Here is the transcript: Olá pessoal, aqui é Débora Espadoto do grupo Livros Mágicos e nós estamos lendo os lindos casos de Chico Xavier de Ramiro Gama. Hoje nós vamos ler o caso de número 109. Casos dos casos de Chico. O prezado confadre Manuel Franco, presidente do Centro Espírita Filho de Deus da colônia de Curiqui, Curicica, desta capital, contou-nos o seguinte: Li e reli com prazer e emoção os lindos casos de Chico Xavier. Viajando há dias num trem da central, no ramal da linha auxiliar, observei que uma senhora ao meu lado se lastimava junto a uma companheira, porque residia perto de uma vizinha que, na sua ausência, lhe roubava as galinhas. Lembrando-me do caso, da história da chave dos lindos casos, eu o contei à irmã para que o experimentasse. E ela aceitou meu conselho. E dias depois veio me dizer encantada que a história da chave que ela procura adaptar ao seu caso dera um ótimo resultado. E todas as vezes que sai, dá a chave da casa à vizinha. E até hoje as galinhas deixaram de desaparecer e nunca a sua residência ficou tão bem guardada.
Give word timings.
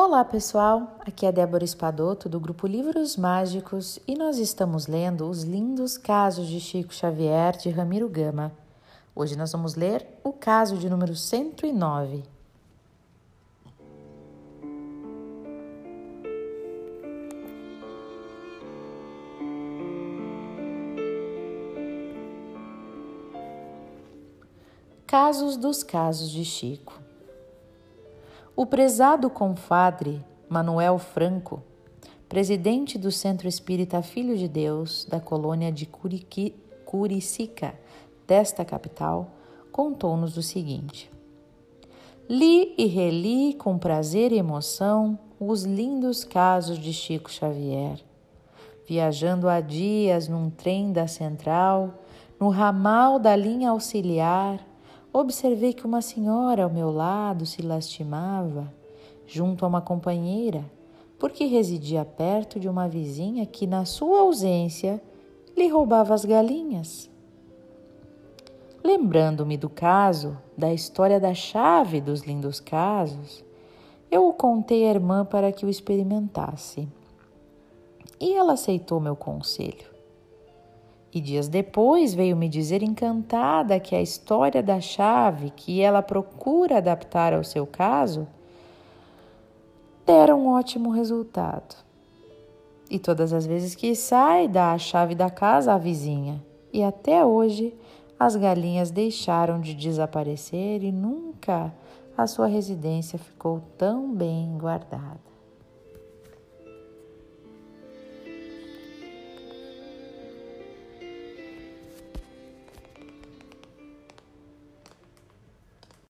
Olá 0.00 0.24
pessoal, 0.24 0.96
aqui 1.00 1.26
é 1.26 1.32
Débora 1.32 1.64
Espadoto 1.64 2.28
do 2.28 2.38
grupo 2.38 2.68
Livros 2.68 3.16
Mágicos 3.16 3.98
e 4.06 4.14
nós 4.14 4.38
estamos 4.38 4.86
lendo 4.86 5.28
os 5.28 5.42
lindos 5.42 5.98
casos 5.98 6.46
de 6.46 6.60
Chico 6.60 6.94
Xavier 6.94 7.56
de 7.56 7.68
Ramiro 7.68 8.08
Gama. 8.08 8.52
Hoje 9.12 9.36
nós 9.36 9.50
vamos 9.50 9.74
ler 9.74 10.06
o 10.22 10.32
caso 10.32 10.76
de 10.78 10.88
número 10.88 11.16
109. 11.16 12.22
Casos 25.08 25.56
dos 25.56 25.82
casos 25.82 26.30
de 26.30 26.44
Chico. 26.44 27.07
O 28.60 28.66
prezado 28.66 29.30
confadre 29.30 30.20
Manuel 30.48 30.98
Franco, 30.98 31.62
presidente 32.28 32.98
do 32.98 33.12
Centro 33.12 33.46
Espírita 33.46 34.02
Filho 34.02 34.36
de 34.36 34.48
Deus 34.48 35.04
da 35.08 35.20
colônia 35.20 35.70
de 35.70 35.86
Curiqui, 35.86 36.56
Curicica, 36.84 37.78
desta 38.26 38.64
capital, 38.64 39.30
contou-nos 39.70 40.36
o 40.36 40.42
seguinte: 40.42 41.08
Li 42.28 42.74
e 42.76 42.86
reli 42.86 43.54
com 43.54 43.78
prazer 43.78 44.32
e 44.32 44.38
emoção 44.38 45.16
os 45.38 45.62
lindos 45.62 46.24
casos 46.24 46.80
de 46.80 46.92
Chico 46.92 47.30
Xavier. 47.30 48.00
Viajando 48.88 49.48
há 49.48 49.60
dias 49.60 50.26
num 50.26 50.50
trem 50.50 50.90
da 50.90 51.06
central, 51.06 51.94
no 52.40 52.48
ramal 52.48 53.20
da 53.20 53.36
linha 53.36 53.70
auxiliar, 53.70 54.58
observei 55.12 55.72
que 55.72 55.86
uma 55.86 56.02
senhora 56.02 56.64
ao 56.64 56.70
meu 56.70 56.90
lado 56.90 57.46
se 57.46 57.62
lastimava 57.62 58.72
junto 59.26 59.64
a 59.64 59.68
uma 59.68 59.80
companheira, 59.80 60.64
porque 61.18 61.44
residia 61.44 62.04
perto 62.04 62.58
de 62.58 62.68
uma 62.68 62.88
vizinha 62.88 63.44
que, 63.44 63.66
na 63.66 63.84
sua 63.84 64.20
ausência, 64.20 65.02
lhe 65.56 65.68
roubava 65.68 66.14
as 66.14 66.24
galinhas. 66.24 67.10
Lembrando-me 68.82 69.56
do 69.56 69.68
caso, 69.68 70.38
da 70.56 70.72
história 70.72 71.18
da 71.18 71.34
chave 71.34 72.00
dos 72.00 72.22
lindos 72.22 72.60
casos, 72.60 73.44
eu 74.10 74.28
o 74.28 74.32
contei 74.32 74.86
à 74.86 74.90
irmã 74.90 75.24
para 75.24 75.52
que 75.52 75.66
o 75.66 75.68
experimentasse. 75.68 76.88
E 78.20 78.34
ela 78.34 78.54
aceitou 78.54 78.98
meu 79.00 79.14
conselho. 79.14 79.97
E 81.12 81.20
dias 81.20 81.48
depois 81.48 82.12
veio 82.12 82.36
me 82.36 82.48
dizer 82.48 82.82
encantada 82.82 83.80
que 83.80 83.96
a 83.96 84.02
história 84.02 84.62
da 84.62 84.80
chave 84.80 85.50
que 85.50 85.80
ela 85.80 86.02
procura 86.02 86.78
adaptar 86.78 87.32
ao 87.32 87.42
seu 87.42 87.66
caso 87.66 88.26
dera 90.04 90.34
um 90.36 90.48
ótimo 90.48 90.90
resultado. 90.90 91.76
E 92.90 92.98
todas 92.98 93.32
as 93.32 93.46
vezes 93.46 93.74
que 93.74 93.94
sai, 93.94 94.48
dá 94.48 94.72
a 94.72 94.78
chave 94.78 95.14
da 95.14 95.30
casa 95.30 95.74
à 95.74 95.78
vizinha. 95.78 96.42
E 96.72 96.82
até 96.82 97.24
hoje 97.24 97.74
as 98.18 98.34
galinhas 98.34 98.90
deixaram 98.90 99.60
de 99.60 99.74
desaparecer 99.74 100.82
e 100.82 100.90
nunca 100.90 101.72
a 102.16 102.26
sua 102.26 102.46
residência 102.46 103.18
ficou 103.18 103.62
tão 103.76 104.12
bem 104.12 104.58
guardada. 104.58 105.37